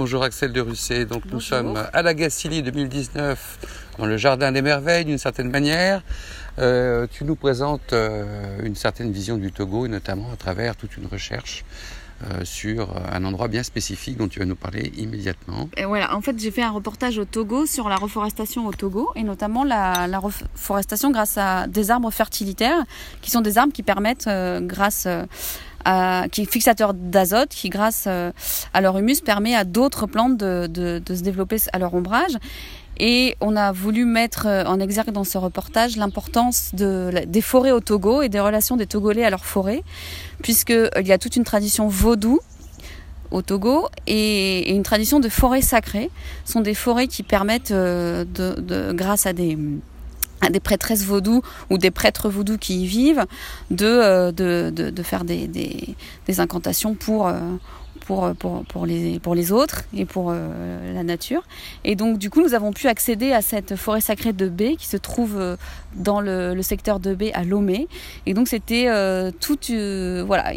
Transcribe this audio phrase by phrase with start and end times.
[0.00, 1.04] Bonjour Axel de Russet.
[1.04, 3.58] Donc nous sommes à la Gacilly 2019
[3.98, 6.02] dans le jardin des merveilles d'une certaine manière.
[6.58, 10.96] Euh, tu nous présentes euh, une certaine vision du Togo et notamment à travers toute
[10.96, 11.66] une recherche
[12.24, 15.68] euh, sur un endroit bien spécifique dont tu vas nous parler immédiatement.
[15.76, 19.10] Et voilà, en fait j'ai fait un reportage au Togo sur la reforestation au Togo
[19.16, 22.86] et notamment la, la reforestation grâce à des arbres fertilitaires
[23.20, 24.30] qui sont des arbres qui permettent
[24.62, 25.06] grâce
[26.30, 28.32] qui est fixateur d'azote, qui grâce euh,
[28.74, 32.36] à leur humus permet à d'autres plantes de, se développer à leur ombrage.
[32.98, 37.70] Et on a voulu mettre euh, en exergue dans ce reportage l'importance de, des forêts
[37.70, 39.82] au Togo et des relations des Togolais à leurs forêts,
[40.42, 42.40] puisqu'il euh, y a toute une tradition vaudou
[43.30, 46.10] au Togo et, une tradition de forêts sacrées.
[46.44, 49.56] Ce sont des forêts qui permettent, grâce à des
[50.48, 53.26] des prêtresses vaudou ou des prêtres vaudous qui y vivent
[53.70, 55.94] de, euh, de, de, faire des, des,
[56.26, 57.38] des, incantations pour, euh,
[58.06, 61.42] pour, pour, pour, les, pour les autres et pour euh, la nature.
[61.84, 64.86] Et donc du coup nous avons pu accéder à cette forêt sacrée de B qui
[64.86, 65.56] se trouve
[65.94, 67.88] dans le, le secteur de B à Lomé.
[68.24, 68.88] Et donc c'était
[69.40, 69.70] toute...
[69.70, 70.54] voilà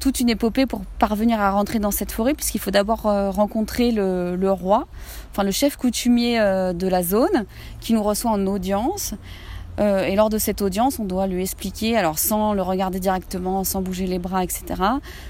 [0.00, 3.92] toute une épopée pour parvenir à rentrer dans cette forêt, puisqu'il faut d'abord euh, rencontrer
[3.92, 4.88] le, roi,
[5.30, 7.44] enfin le chef coutumier euh, de la zone,
[7.80, 9.14] qui nous reçoit en audience.
[9.78, 13.62] Euh, et lors de cette audience, on doit lui expliquer, alors sans le regarder directement,
[13.62, 14.64] sans bouger les bras, etc.,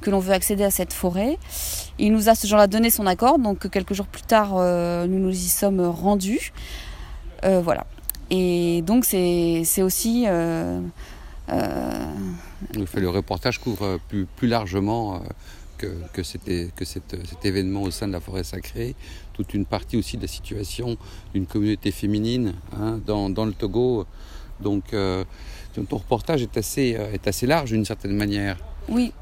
[0.00, 1.38] que l'on veut accéder à cette forêt.
[1.98, 5.30] Il nous a ce jour-là donné son accord, donc quelques jours plus tard, nous nous
[5.30, 6.52] y sommes rendus.
[7.42, 7.84] voilà.
[8.30, 10.26] Et donc c'est aussi
[12.74, 15.22] le reportage couvre plus, plus largement
[15.84, 16.22] euh, que,
[16.84, 18.94] cet événement au sein de la forêt sacrée,
[19.32, 20.96] toute une partie aussi de la situation
[21.34, 24.06] d'une communauté féminine hein, dans, dans, le Togo.
[24.60, 25.24] Donc euh,
[25.74, 28.58] ton reportage est assez, euh, est assez large d'une certaine manière.
[28.88, 29.12] Oui.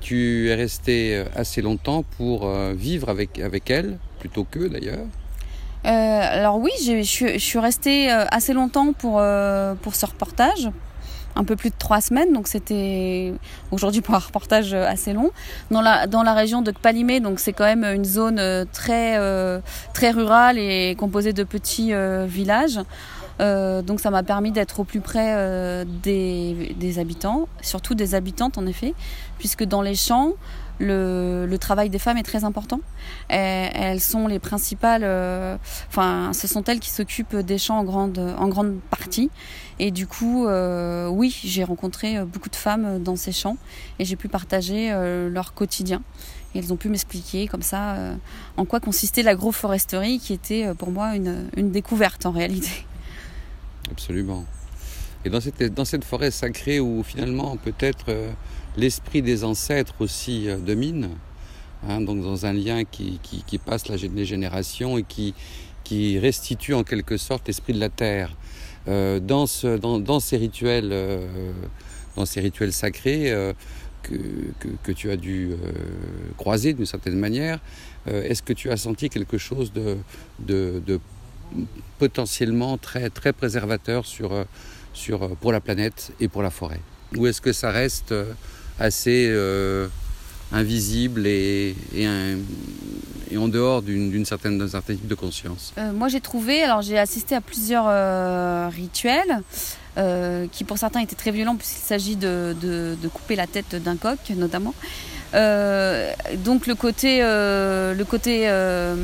[0.00, 5.06] tu es resté assez longtemps pour vivre avec, avec elle, plutôt que d'ailleurs.
[5.82, 9.22] alors oui, je, je, suis restée assez longtemps pour,
[9.80, 10.68] pour ce reportage,
[11.36, 13.32] un peu plus de trois semaines, donc c'était
[13.70, 15.30] aujourd'hui pour un reportage assez long.
[15.70, 19.18] Dans la, dans la région de Kpalimé, donc c'est quand même une zone euh, très,
[19.18, 19.60] euh,
[19.94, 22.78] très rurale et composée de petits euh, villages.
[23.82, 28.66] Donc ça m'a permis d'être au plus près des, des, habitants, surtout des habitantes en
[28.66, 28.94] effet,
[29.38, 30.34] puisque dans les champs,
[30.82, 32.80] le, travail des femmes est très important.
[33.28, 35.56] elles sont les principales, euh,
[35.88, 39.30] enfin, ce sont elles qui s'occupent des champs en grande, en grande partie.
[39.78, 43.56] Et du coup, euh, oui, j'ai rencontré beaucoup de femmes dans ces champs
[43.98, 46.02] et j'ai pu partager euh, leur quotidien.
[46.54, 47.96] Et elles ont pu m'expliquer comme ça
[48.58, 52.84] en quoi consistait l'agroforesterie, qui était pour moi une découverte en réalité.
[53.90, 54.44] Absolument.
[55.24, 58.10] Et dans cette, dans cette forêt sacrée où finalement peut-être
[58.76, 61.10] l'esprit des ancêtres aussi euh, domine,
[61.88, 65.34] hein, donc dans un lien qui, qui, passe les générations et qui,
[65.84, 68.34] qui restitue en quelque sorte l'esprit de la terre.
[68.88, 69.46] Euh, dans,
[70.00, 71.52] dans, ces rituels, euh,
[72.16, 73.32] dans ces rituels sacrés
[74.02, 74.14] que,
[74.58, 75.52] que, que, tu as dû
[76.36, 77.60] croiser d'une certaine manière,
[78.06, 79.96] est-ce que tu as senti quelque chose de,
[80.40, 80.98] de, de
[81.98, 84.44] potentiellement très, très préservateur sur,
[84.92, 86.80] sur, pour la planète et pour la forêt
[87.16, 88.14] Ou est-ce que ça reste
[88.78, 89.88] assez euh,
[90.52, 95.72] invisible et, et, en dehors d'une d'un certain type de conscience?
[95.78, 99.42] Euh, Moi j'ai trouvé, alors j'ai assisté à plusieurs euh, rituels
[100.52, 104.18] qui pour certains étaient très violents puisqu'il s'agit de, de, couper la tête d'un coq
[104.36, 104.74] notamment.
[105.34, 108.94] Euh, donc le côté, euh, le côté euh,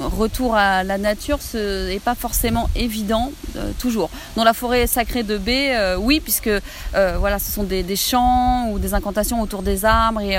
[0.00, 3.32] retour à la nature n'est pas forcément évident
[3.78, 4.10] toujours.
[4.36, 5.50] Dans la forêt sacrée de B,
[5.98, 6.50] oui, puisque
[6.92, 10.36] voilà, ce sont des, des, champs ou des incantations autour des arbres et,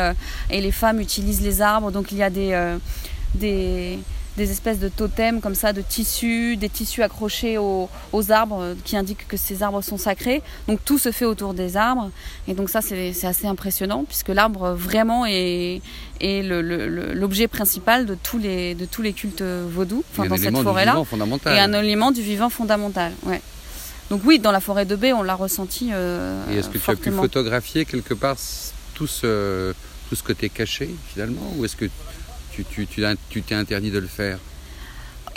[0.50, 2.78] et, les femmes utilisent les arbres, donc il y a des,
[3.36, 4.00] des
[4.38, 7.90] des espèces de totems comme ça, de tissus, des tissus accrochés aux,
[8.30, 10.42] arbres euh, qui indiquent que ces arbres sont sacrés.
[10.68, 12.12] Donc tout se fait autour des arbres.
[12.48, 15.82] Et donc ça, c'est assez impressionnant puisque l'arbre vraiment est,
[16.22, 21.02] est l'objet principal de tous les, de tous les cultes vaudous, enfin, dans cette forêt-là.
[21.48, 23.12] Et un élément du vivant fondamental.
[23.26, 23.42] Ouais.
[24.12, 25.92] Donc oui, dans la forêt de baie, on l'a ressenti.
[25.94, 28.36] Euh, et est-ce que tu as pu photographier quelque part
[28.94, 29.74] tout ce,
[30.10, 31.54] tout ce côté caché finalement?
[31.56, 31.86] Ou est-ce que
[32.52, 32.86] tu
[33.42, 34.40] t'es interdit de le faire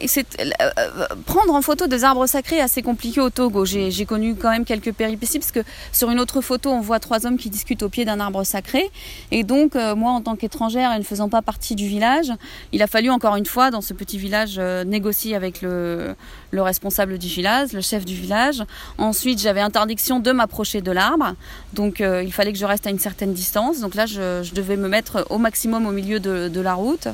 [0.07, 3.65] c'est euh, euh, prendre en photo des arbres sacrés est assez compliqué au Togo.
[3.65, 5.61] J'ai connu quand même quelques péripéties parce que
[5.93, 8.91] sur une autre photo, on voit trois hommes qui discutent au pied d'un arbre sacré.
[9.31, 12.33] Et donc, euh, moi, en tant qu'étrangère et ne faisant pas partie du village,
[12.73, 16.15] il a fallu encore une fois, dans ce petit village, négocier avec le,
[16.51, 18.63] le, responsable du village, le chef du village.
[18.99, 21.35] Ensuite, j'avais interdiction de m'approcher de l'arbre.
[21.73, 23.81] Donc, il fallait que je reste à une certaine distance.
[23.81, 27.09] Donc là, je, je devais me mettre au maximum au milieu de, de la route.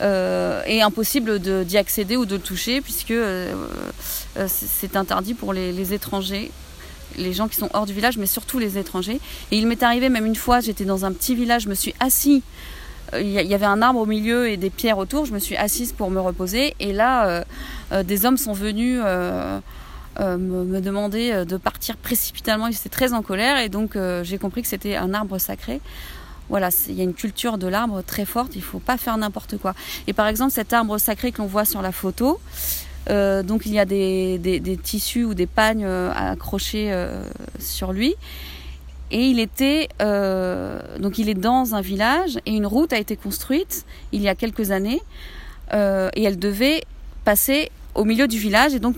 [0.00, 3.54] et impossible d'y accéder ou de le toucher puisque euh,
[4.36, 6.50] euh, c'est interdit pour les, étrangers
[7.16, 9.20] les gens qui sont hors du village, mais surtout les étrangers.
[9.50, 11.94] Et il m'est arrivé même une fois, j'étais dans un petit village, je me suis
[11.98, 12.42] assis.
[13.14, 15.24] Euh, il y avait un arbre au milieu et des pierres autour.
[15.24, 16.74] Je me suis assise pour me reposer.
[16.78, 17.44] Et là,
[18.04, 22.66] des hommes sont venus me, demander de partir précipitamment.
[22.66, 23.58] Ils étaient très en colère.
[23.60, 25.80] Et donc, j'ai compris que c'était un arbre sacré
[26.48, 29.16] voilà, il y a une culture de l'arbre très forte, il ne faut pas faire
[29.18, 29.74] n'importe quoi.
[30.06, 32.40] Et par exemple, cet arbre sacré que l'on voit sur la photo,
[33.08, 37.22] euh, donc il y a des, tissus ou des pagnes euh, accrochés euh,
[37.58, 38.14] sur lui.
[39.12, 43.86] Et il était donc il est dans un village et une route a été construite
[44.10, 45.00] il y a quelques années
[45.72, 46.82] et elle devait
[47.24, 48.96] passer au milieu du village et donc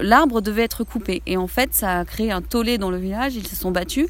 [0.00, 1.22] l'arbre devait être coupé.
[1.26, 4.08] Et en fait, ça a créé un tollé dans le village, ils se sont battus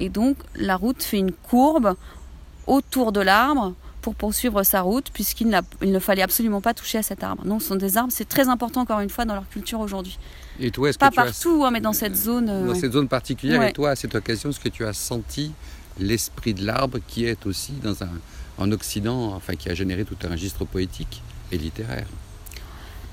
[0.00, 1.94] et donc la route fait une courbe
[2.66, 3.74] autour de l'arbre
[4.04, 7.42] pour poursuivre sa route, puisqu'il ne fallait absolument pas toucher à cet arbre.
[7.46, 10.18] Non, ce sont des arbres, c'est très important encore une fois dans leur culture aujourd'hui.
[10.60, 12.46] Et toi, est-ce pas que partout, hein, mais dans cette zone.
[12.46, 15.52] Dans euh, cette zone particulière, et toi, à cette occasion, est-ce que tu as senti
[15.98, 18.10] l'esprit de l'arbre qui est aussi dans un,
[18.58, 22.06] en Occident, enfin qui a généré tout un registre poétique et littéraire?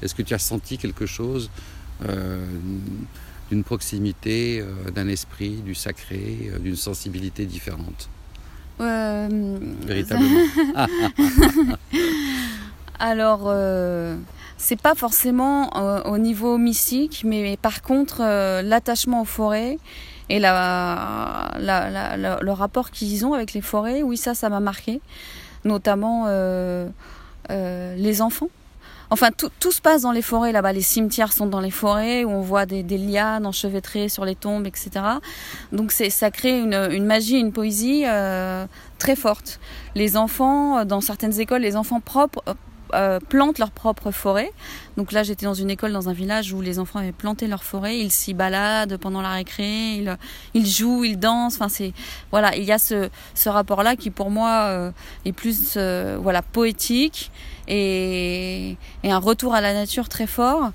[0.02, 1.50] Est-ce que tu as senti quelque chose
[2.08, 2.46] euh,
[3.50, 8.10] d'une proximité, euh, d'un esprit, du sacré, d'une sensibilité différente?
[8.82, 10.40] Euh, Véritablement.
[13.00, 14.16] Alors, euh,
[14.58, 18.22] c'est pas forcément euh, au niveau mystique, mais par contre,
[18.64, 19.78] l'attachement aux forêts
[20.30, 25.02] et la, le rapport qu'ils ont avec les forêts, oui, ça, ça m'a marqué.
[25.64, 26.28] Notamment
[27.50, 28.50] les enfants.
[29.14, 30.72] Enfin, tout, se passe dans les forêts là-bas.
[30.72, 34.66] Les cimetières sont dans les forêts où on voit des, lianes enchevêtrées sur les tombes,
[34.66, 34.90] etc.
[35.74, 38.66] Donc ça crée une, magie, une poésie euh,
[39.00, 39.60] très forte.
[39.96, 42.42] Les enfants, euh, dans certaines écoles, les enfants propres
[42.94, 44.52] euh, plantent leur propre forêt.
[44.98, 47.64] Donc là, j'étais dans une école, dans un village où les enfants avaient planté leur
[47.64, 47.98] forêt.
[47.98, 50.18] Ils s'y baladent pendant la récré, ils,
[50.54, 51.56] ils jouent, ils dansent.
[51.56, 51.94] Enfin, c'est
[52.32, 53.10] voilà, il y a ce,
[53.46, 54.92] rapport-là qui pour moi
[55.26, 57.32] est plus voilà poétique
[57.68, 60.72] et, un retour à la nature très fort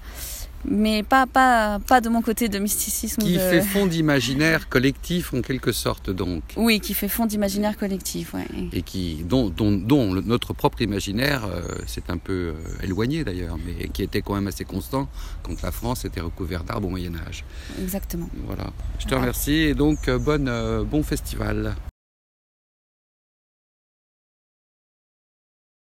[0.68, 3.22] mais pas, pas, pas de mon côté de mysticisme.
[3.22, 6.42] Qui fait fond d'imaginaire collectif en quelque sorte donc.
[6.56, 8.46] Oui, qui fait fond d'imaginaire collectif, ouais.
[8.72, 13.56] Et qui, dont, dont, dont notre propre imaginaire euh, s'est un peu euh, éloigné d'ailleurs,
[13.64, 15.08] mais qui était quand même assez constant
[15.42, 17.44] quand la France était recouverte d'arbres au Moyen Âge.
[17.80, 18.28] Exactement.
[18.46, 18.70] Voilà.
[18.98, 20.50] Je te remercie et donc euh, bonne,
[20.84, 21.74] bon festival.